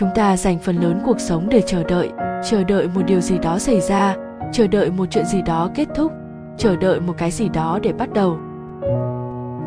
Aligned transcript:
chúng 0.00 0.10
ta 0.14 0.36
dành 0.36 0.58
phần 0.58 0.76
lớn 0.76 1.00
cuộc 1.04 1.20
sống 1.20 1.48
để 1.50 1.62
chờ 1.66 1.82
đợi 1.82 2.10
chờ 2.42 2.64
đợi 2.64 2.88
một 2.94 3.00
điều 3.06 3.20
gì 3.20 3.38
đó 3.38 3.58
xảy 3.58 3.80
ra, 3.80 4.16
chờ 4.52 4.66
đợi 4.66 4.90
một 4.90 5.06
chuyện 5.10 5.24
gì 5.24 5.42
đó 5.42 5.70
kết 5.74 5.88
thúc, 5.94 6.12
chờ 6.56 6.76
đợi 6.76 7.00
một 7.00 7.12
cái 7.18 7.30
gì 7.30 7.48
đó 7.48 7.78
để 7.82 7.92
bắt 7.92 8.12
đầu. 8.12 8.38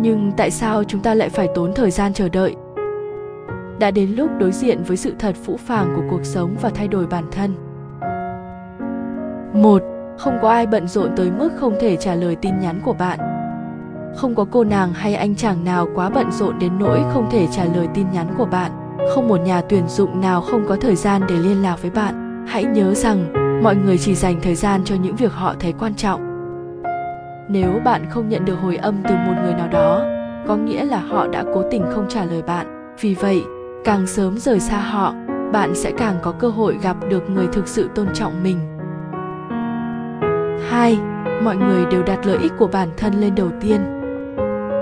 Nhưng 0.00 0.32
tại 0.36 0.50
sao 0.50 0.84
chúng 0.84 1.00
ta 1.00 1.14
lại 1.14 1.28
phải 1.28 1.48
tốn 1.54 1.72
thời 1.74 1.90
gian 1.90 2.12
chờ 2.12 2.28
đợi? 2.28 2.56
Đã 3.78 3.90
đến 3.90 4.10
lúc 4.10 4.30
đối 4.38 4.52
diện 4.52 4.82
với 4.82 4.96
sự 4.96 5.14
thật 5.18 5.36
phũ 5.44 5.56
phàng 5.56 5.92
của 5.96 6.02
cuộc 6.10 6.24
sống 6.24 6.56
và 6.60 6.70
thay 6.70 6.88
đổi 6.88 7.06
bản 7.06 7.24
thân. 7.32 7.54
Một, 9.62 9.82
không 10.18 10.38
có 10.42 10.50
ai 10.50 10.66
bận 10.66 10.88
rộn 10.88 11.10
tới 11.16 11.30
mức 11.30 11.50
không 11.56 11.74
thể 11.80 11.96
trả 11.96 12.14
lời 12.14 12.36
tin 12.36 12.58
nhắn 12.58 12.80
của 12.84 12.92
bạn. 12.92 13.18
Không 14.16 14.34
có 14.34 14.46
cô 14.50 14.64
nàng 14.64 14.92
hay 14.92 15.14
anh 15.14 15.36
chàng 15.36 15.64
nào 15.64 15.88
quá 15.94 16.10
bận 16.10 16.32
rộn 16.32 16.58
đến 16.58 16.78
nỗi 16.78 17.04
không 17.12 17.30
thể 17.30 17.46
trả 17.52 17.64
lời 17.64 17.88
tin 17.94 18.10
nhắn 18.10 18.26
của 18.38 18.46
bạn 18.46 18.79
không 19.14 19.28
một 19.28 19.36
nhà 19.36 19.60
tuyển 19.68 19.88
dụng 19.88 20.20
nào 20.20 20.40
không 20.40 20.64
có 20.68 20.76
thời 20.76 20.96
gian 20.96 21.22
để 21.28 21.34
liên 21.34 21.62
lạc 21.62 21.76
với 21.82 21.90
bạn. 21.90 22.44
Hãy 22.48 22.64
nhớ 22.64 22.94
rằng, 22.94 23.32
mọi 23.62 23.76
người 23.76 23.98
chỉ 23.98 24.14
dành 24.14 24.40
thời 24.42 24.54
gian 24.54 24.84
cho 24.84 24.94
những 24.94 25.16
việc 25.16 25.32
họ 25.32 25.54
thấy 25.60 25.74
quan 25.78 25.94
trọng. 25.94 26.20
Nếu 27.48 27.80
bạn 27.84 28.06
không 28.10 28.28
nhận 28.28 28.44
được 28.44 28.54
hồi 28.54 28.76
âm 28.76 29.02
từ 29.08 29.14
một 29.14 29.34
người 29.42 29.54
nào 29.54 29.68
đó, 29.68 30.04
có 30.48 30.56
nghĩa 30.56 30.84
là 30.84 30.98
họ 30.98 31.26
đã 31.26 31.44
cố 31.54 31.62
tình 31.70 31.84
không 31.90 32.06
trả 32.08 32.24
lời 32.24 32.42
bạn. 32.42 32.94
Vì 33.00 33.14
vậy, 33.14 33.42
càng 33.84 34.06
sớm 34.06 34.38
rời 34.38 34.60
xa 34.60 34.76
họ, 34.76 35.14
bạn 35.52 35.74
sẽ 35.74 35.90
càng 35.90 36.16
có 36.22 36.32
cơ 36.32 36.48
hội 36.48 36.78
gặp 36.82 36.96
được 37.08 37.30
người 37.30 37.46
thực 37.52 37.68
sự 37.68 37.90
tôn 37.94 38.06
trọng 38.14 38.42
mình. 38.42 38.58
Hai, 40.68 40.98
mọi 41.42 41.56
người 41.56 41.84
đều 41.90 42.02
đặt 42.02 42.26
lợi 42.26 42.38
ích 42.42 42.52
của 42.58 42.66
bản 42.66 42.88
thân 42.96 43.20
lên 43.20 43.34
đầu 43.34 43.48
tiên. 43.60 43.80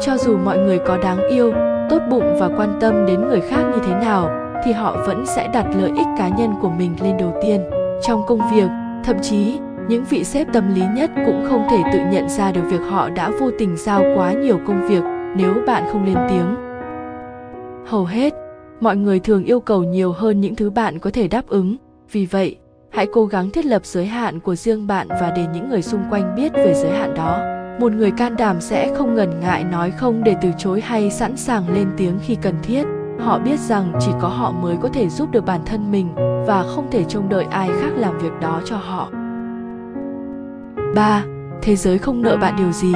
Cho 0.00 0.16
dù 0.16 0.38
mọi 0.38 0.58
người 0.58 0.78
có 0.86 0.96
đáng 0.96 1.28
yêu 1.30 1.52
tốt 1.90 2.02
bụng 2.10 2.36
và 2.38 2.48
quan 2.56 2.78
tâm 2.80 3.06
đến 3.06 3.20
người 3.28 3.40
khác 3.40 3.62
như 3.74 3.78
thế 3.86 3.92
nào, 3.92 4.30
thì 4.64 4.72
họ 4.72 4.96
vẫn 5.06 5.26
sẽ 5.26 5.48
đặt 5.52 5.66
lợi 5.80 5.90
ích 5.96 6.06
cá 6.18 6.28
nhân 6.28 6.54
của 6.60 6.70
mình 6.70 6.96
lên 7.02 7.16
đầu 7.16 7.34
tiên. 7.42 7.60
Trong 8.02 8.22
công 8.26 8.40
việc, 8.54 8.68
thậm 9.04 9.16
chí, 9.22 9.58
những 9.88 10.04
vị 10.04 10.24
sếp 10.24 10.52
tâm 10.52 10.74
lý 10.74 10.82
nhất 10.94 11.10
cũng 11.26 11.46
không 11.48 11.66
thể 11.70 11.82
tự 11.92 11.98
nhận 12.12 12.28
ra 12.28 12.52
được 12.52 12.62
việc 12.70 12.80
họ 12.90 13.08
đã 13.08 13.30
vô 13.40 13.50
tình 13.58 13.76
giao 13.76 14.02
quá 14.16 14.32
nhiều 14.32 14.58
công 14.66 14.88
việc 14.88 15.02
nếu 15.36 15.54
bạn 15.66 15.82
không 15.92 16.04
lên 16.04 16.16
tiếng. 16.30 16.56
Hầu 17.86 18.04
hết, 18.04 18.34
mọi 18.80 18.96
người 18.96 19.20
thường 19.20 19.44
yêu 19.44 19.60
cầu 19.60 19.84
nhiều 19.84 20.12
hơn 20.12 20.40
những 20.40 20.54
thứ 20.54 20.70
bạn 20.70 20.98
có 20.98 21.10
thể 21.10 21.28
đáp 21.28 21.46
ứng. 21.48 21.76
Vì 22.12 22.26
vậy, 22.26 22.56
hãy 22.90 23.06
cố 23.12 23.26
gắng 23.26 23.50
thiết 23.50 23.64
lập 23.64 23.84
giới 23.84 24.06
hạn 24.06 24.40
của 24.40 24.54
riêng 24.54 24.86
bạn 24.86 25.08
và 25.08 25.32
để 25.36 25.46
những 25.54 25.68
người 25.68 25.82
xung 25.82 26.02
quanh 26.10 26.34
biết 26.36 26.52
về 26.52 26.74
giới 26.74 26.90
hạn 26.90 27.14
đó 27.14 27.55
một 27.80 27.92
người 27.92 28.10
can 28.10 28.36
đảm 28.36 28.60
sẽ 28.60 28.94
không 28.94 29.14
ngần 29.14 29.40
ngại 29.40 29.64
nói 29.64 29.90
không 29.90 30.24
để 30.24 30.36
từ 30.42 30.48
chối 30.58 30.80
hay 30.80 31.10
sẵn 31.10 31.36
sàng 31.36 31.74
lên 31.74 31.88
tiếng 31.96 32.18
khi 32.22 32.34
cần 32.34 32.54
thiết 32.62 32.84
họ 33.20 33.38
biết 33.38 33.60
rằng 33.60 33.92
chỉ 34.00 34.10
có 34.20 34.28
họ 34.28 34.52
mới 34.52 34.76
có 34.82 34.88
thể 34.88 35.08
giúp 35.08 35.30
được 35.30 35.46
bản 35.46 35.60
thân 35.66 35.92
mình 35.92 36.14
và 36.46 36.64
không 36.74 36.90
thể 36.90 37.04
trông 37.04 37.28
đợi 37.28 37.44
ai 37.50 37.68
khác 37.68 37.90
làm 37.96 38.18
việc 38.18 38.32
đó 38.40 38.60
cho 38.64 38.76
họ 38.76 39.10
3. 40.96 41.24
Thế 41.62 41.76
giới 41.76 41.98
không 41.98 42.22
nợ 42.22 42.36
bạn 42.36 42.54
điều 42.58 42.72
gì. 42.72 42.92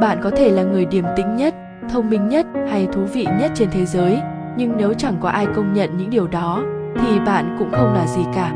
Bạn 0.00 0.18
có 0.22 0.30
thể 0.30 0.50
là 0.50 0.62
người 0.62 0.84
điềm 0.84 1.04
tĩnh 1.16 1.36
nhất, 1.36 1.54
thông 1.90 2.10
minh 2.10 2.28
nhất 2.28 2.46
hay 2.70 2.86
thú 2.92 3.00
vị 3.12 3.26
nhất 3.40 3.50
trên 3.54 3.68
thế 3.70 3.86
giới, 3.86 4.20
nhưng 4.56 4.76
nếu 4.76 4.94
chẳng 4.94 5.14
có 5.20 5.28
ai 5.28 5.46
công 5.56 5.72
nhận 5.72 5.96
những 5.96 6.10
điều 6.10 6.28
đó 6.28 6.62
thì 7.00 7.20
bạn 7.26 7.56
cũng 7.58 7.70
không 7.72 7.94
là 7.94 8.06
gì 8.06 8.22
cả. 8.34 8.52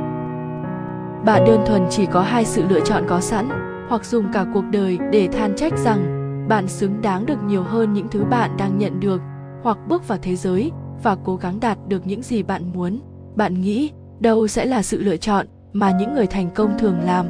Bạn 1.24 1.44
đơn 1.46 1.64
thuần 1.66 1.86
chỉ 1.90 2.06
có 2.06 2.22
hai 2.22 2.44
sự 2.44 2.64
lựa 2.68 2.80
chọn 2.80 3.02
có 3.08 3.20
sẵn, 3.20 3.48
hoặc 3.88 4.04
dùng 4.04 4.32
cả 4.32 4.46
cuộc 4.54 4.64
đời 4.70 4.98
để 5.12 5.28
than 5.28 5.54
trách 5.56 5.72
rằng 5.78 6.16
bạn 6.48 6.68
xứng 6.68 7.02
đáng 7.02 7.26
được 7.26 7.42
nhiều 7.46 7.62
hơn 7.62 7.92
những 7.92 8.08
thứ 8.08 8.24
bạn 8.24 8.56
đang 8.56 8.78
nhận 8.78 9.00
được, 9.00 9.20
hoặc 9.62 9.78
bước 9.88 10.08
vào 10.08 10.18
thế 10.22 10.36
giới 10.36 10.72
và 11.02 11.16
cố 11.24 11.36
gắng 11.36 11.60
đạt 11.60 11.78
được 11.88 12.06
những 12.06 12.22
gì 12.22 12.42
bạn 12.42 12.62
muốn. 12.74 13.00
Bạn 13.34 13.60
nghĩ 13.60 13.90
đâu 14.20 14.46
sẽ 14.46 14.64
là 14.64 14.82
sự 14.82 15.02
lựa 15.02 15.16
chọn 15.16 15.46
mà 15.72 15.96
những 16.00 16.14
người 16.14 16.26
thành 16.26 16.50
công 16.54 16.78
thường 16.78 17.00
làm? 17.00 17.26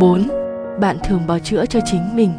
4. 0.00 0.22
Bạn 0.80 0.96
thường 1.04 1.20
bào 1.26 1.38
chữa 1.38 1.66
cho 1.66 1.80
chính 1.84 2.16
mình. 2.16 2.32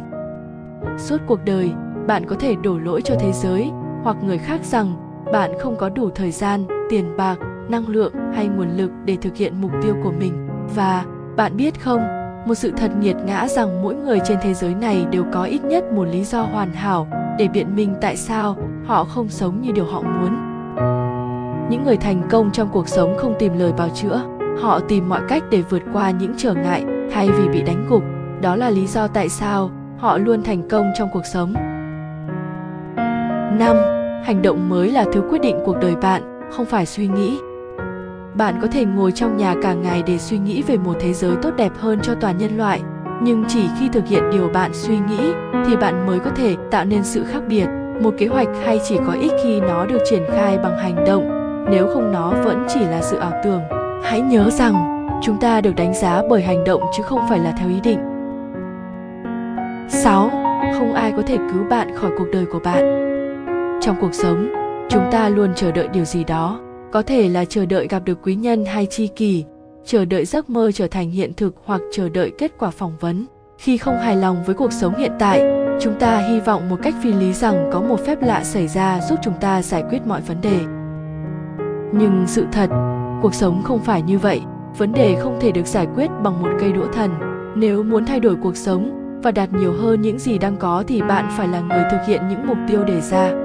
Suốt 0.98 1.16
cuộc 1.26 1.44
đời, 1.44 1.70
bạn 2.06 2.26
có 2.26 2.36
thể 2.40 2.54
đổ 2.54 2.78
lỗi 2.78 3.02
cho 3.02 3.14
thế 3.20 3.32
giới 3.32 3.70
hoặc 4.02 4.16
người 4.22 4.38
khác 4.38 4.60
rằng 4.64 4.96
bạn 5.32 5.50
không 5.60 5.76
có 5.76 5.88
đủ 5.88 6.10
thời 6.10 6.30
gian, 6.30 6.64
tiền 6.90 7.16
bạc, 7.16 7.38
năng 7.68 7.88
lượng 7.88 8.12
hay 8.34 8.46
nguồn 8.46 8.70
lực 8.76 8.90
để 9.04 9.16
thực 9.22 9.36
hiện 9.36 9.60
mục 9.60 9.70
tiêu 9.82 9.94
của 10.02 10.12
mình 10.12 10.48
và 10.74 11.04
bạn 11.36 11.56
biết 11.56 11.80
không, 11.80 12.00
một 12.46 12.54
sự 12.54 12.72
thật 12.76 12.90
nghiệt 13.00 13.16
ngã 13.24 13.48
rằng 13.48 13.82
mỗi 13.82 13.94
người 13.94 14.20
trên 14.24 14.38
thế 14.42 14.54
giới 14.54 14.74
này 14.74 15.06
đều 15.10 15.24
có 15.32 15.44
ít 15.44 15.64
nhất 15.64 15.84
một 15.92 16.04
lý 16.04 16.24
do 16.24 16.42
hoàn 16.42 16.72
hảo 16.72 17.06
để 17.38 17.48
biện 17.48 17.76
minh 17.76 17.94
tại 18.00 18.16
sao 18.16 18.56
họ 18.86 19.04
không 19.04 19.28
sống 19.28 19.60
như 19.60 19.72
điều 19.72 19.84
họ 19.84 20.02
muốn. 20.02 20.54
Những 21.70 21.84
người 21.84 21.96
thành 21.96 22.22
công 22.30 22.50
trong 22.52 22.68
cuộc 22.72 22.88
sống 22.88 23.16
không 23.18 23.34
tìm 23.38 23.58
lời 23.58 23.72
bào 23.72 23.88
chữa, 23.88 24.22
họ 24.60 24.80
tìm 24.80 25.08
mọi 25.08 25.20
cách 25.28 25.42
để 25.50 25.62
vượt 25.62 25.82
qua 25.92 26.10
những 26.10 26.34
trở 26.36 26.54
ngại 26.54 26.84
thay 27.12 27.28
vì 27.30 27.48
bị 27.48 27.62
đánh 27.62 27.86
gục 27.88 28.02
đó 28.42 28.56
là 28.56 28.70
lý 28.70 28.86
do 28.86 29.06
tại 29.06 29.28
sao 29.28 29.70
họ 29.98 30.18
luôn 30.18 30.42
thành 30.42 30.68
công 30.68 30.92
trong 30.98 31.08
cuộc 31.12 31.22
sống 31.32 31.54
5. 33.58 33.76
Hành 34.24 34.42
động 34.42 34.68
mới 34.68 34.90
là 34.90 35.04
thứ 35.12 35.22
quyết 35.30 35.40
định 35.40 35.62
cuộc 35.66 35.76
đời 35.82 35.96
bạn, 35.96 36.22
không 36.50 36.66
phải 36.66 36.86
suy 36.86 37.08
nghĩ. 37.08 37.38
Bạn 38.34 38.54
có 38.62 38.68
thể 38.72 38.84
ngồi 38.84 39.12
trong 39.12 39.36
nhà 39.36 39.54
cả 39.62 39.74
ngày 39.74 40.02
để 40.06 40.18
suy 40.18 40.38
nghĩ 40.38 40.62
về 40.62 40.76
một 40.76 40.96
thế 41.00 41.12
giới 41.12 41.36
tốt 41.42 41.50
đẹp 41.56 41.72
hơn 41.78 41.98
cho 42.02 42.14
toàn 42.14 42.38
nhân 42.38 42.56
loại, 42.56 42.82
nhưng 43.22 43.44
chỉ 43.48 43.68
khi 43.80 43.88
thực 43.88 44.06
hiện 44.06 44.22
điều 44.32 44.48
bạn 44.48 44.70
suy 44.74 44.98
nghĩ 44.98 45.32
thì 45.66 45.76
bạn 45.76 46.06
mới 46.06 46.18
có 46.18 46.30
thể 46.36 46.56
tạo 46.70 46.84
nên 46.84 47.04
sự 47.04 47.24
khác 47.24 47.42
biệt. 47.48 47.66
Một 48.02 48.14
kế 48.18 48.26
hoạch 48.26 48.48
hay 48.64 48.80
chỉ 48.88 48.98
có 49.06 49.12
ích 49.12 49.32
khi 49.44 49.60
nó 49.60 49.86
được 49.86 49.98
triển 50.10 50.22
khai 50.28 50.58
bằng 50.58 50.78
hành 50.78 51.04
động, 51.06 51.28
nếu 51.70 51.86
không 51.94 52.12
nó 52.12 52.32
vẫn 52.44 52.66
chỉ 52.68 52.80
là 52.80 53.02
sự 53.02 53.16
ảo 53.16 53.32
tưởng. 53.44 53.62
Hãy 54.02 54.20
nhớ 54.20 54.50
rằng 54.50 54.74
chúng 55.22 55.40
ta 55.40 55.60
được 55.60 55.76
đánh 55.76 55.94
giá 55.94 56.22
bởi 56.30 56.42
hành 56.42 56.64
động 56.64 56.82
chứ 56.96 57.02
không 57.02 57.20
phải 57.28 57.38
là 57.38 57.54
theo 57.58 57.68
ý 57.68 57.80
định 57.80 57.98
6. 59.88 60.30
Không 60.78 60.92
ai 60.94 61.12
có 61.12 61.22
thể 61.26 61.36
cứu 61.36 61.64
bạn 61.70 61.96
khỏi 61.96 62.10
cuộc 62.18 62.26
đời 62.32 62.46
của 62.46 62.60
bạn. 62.64 62.84
Trong 63.80 63.96
cuộc 64.00 64.14
sống, 64.14 64.52
chúng 64.88 65.04
ta 65.12 65.28
luôn 65.28 65.52
chờ 65.54 65.72
đợi 65.72 65.88
điều 65.88 66.04
gì 66.04 66.24
đó, 66.24 66.60
có 66.94 67.02
thể 67.02 67.28
là 67.28 67.44
chờ 67.44 67.66
đợi 67.66 67.86
gặp 67.88 68.02
được 68.04 68.18
quý 68.22 68.34
nhân 68.34 68.64
hay 68.64 68.86
tri 68.86 69.06
kỷ, 69.06 69.44
chờ 69.84 70.04
đợi 70.04 70.24
giấc 70.24 70.50
mơ 70.50 70.72
trở 70.72 70.86
thành 70.86 71.10
hiện 71.10 71.32
thực 71.36 71.54
hoặc 71.64 71.80
chờ 71.92 72.08
đợi 72.08 72.32
kết 72.38 72.52
quả 72.58 72.70
phỏng 72.70 72.96
vấn. 73.00 73.26
Khi 73.58 73.76
không 73.76 73.98
hài 73.98 74.16
lòng 74.16 74.44
với 74.46 74.54
cuộc 74.54 74.72
sống 74.72 74.94
hiện 74.98 75.12
tại, 75.18 75.42
chúng 75.80 75.94
ta 75.98 76.18
hy 76.28 76.40
vọng 76.40 76.68
một 76.68 76.76
cách 76.82 76.94
phi 77.02 77.12
lý 77.12 77.32
rằng 77.32 77.70
có 77.72 77.80
một 77.80 78.06
phép 78.06 78.22
lạ 78.22 78.44
xảy 78.44 78.68
ra 78.68 79.00
giúp 79.08 79.18
chúng 79.22 79.34
ta 79.40 79.62
giải 79.62 79.82
quyết 79.90 80.06
mọi 80.06 80.20
vấn 80.20 80.40
đề. 80.40 80.58
Nhưng 81.92 82.24
sự 82.26 82.46
thật, 82.52 82.70
cuộc 83.22 83.34
sống 83.34 83.62
không 83.62 83.80
phải 83.84 84.02
như 84.02 84.18
vậy 84.18 84.40
vấn 84.78 84.92
đề 84.92 85.16
không 85.20 85.38
thể 85.40 85.52
được 85.52 85.66
giải 85.66 85.86
quyết 85.94 86.08
bằng 86.22 86.42
một 86.42 86.50
cây 86.60 86.72
đũa 86.72 86.86
thần 86.92 87.10
nếu 87.56 87.82
muốn 87.82 88.06
thay 88.06 88.20
đổi 88.20 88.36
cuộc 88.42 88.56
sống 88.56 89.00
và 89.22 89.30
đạt 89.30 89.52
nhiều 89.52 89.72
hơn 89.72 90.02
những 90.02 90.18
gì 90.18 90.38
đang 90.38 90.56
có 90.56 90.84
thì 90.86 91.02
bạn 91.02 91.28
phải 91.36 91.48
là 91.48 91.60
người 91.60 91.82
thực 91.90 92.00
hiện 92.06 92.22
những 92.28 92.46
mục 92.46 92.58
tiêu 92.68 92.84
đề 92.84 93.00
ra 93.00 93.43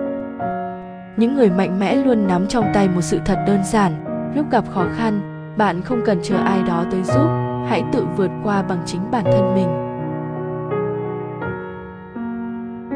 những 1.20 1.36
người 1.36 1.50
mạnh 1.50 1.80
mẽ 1.80 1.96
luôn 1.96 2.28
nắm 2.28 2.48
trong 2.48 2.66
tay 2.74 2.90
một 2.90 3.02
sự 3.02 3.20
thật 3.26 3.44
đơn 3.48 3.64
giản. 3.64 4.04
Lúc 4.36 4.46
gặp 4.52 4.64
khó 4.74 4.86
khăn, 4.98 5.22
bạn 5.58 5.82
không 5.82 6.02
cần 6.06 6.20
chờ 6.24 6.36
ai 6.36 6.64
đó 6.68 6.86
tới 6.92 7.04
giúp. 7.04 7.28
Hãy 7.68 7.84
tự 7.94 8.06
vượt 8.18 8.32
qua 8.44 8.62
bằng 8.62 8.82
chính 8.86 9.12
bản 9.12 9.24
thân 9.24 9.56
mình. 9.56 9.89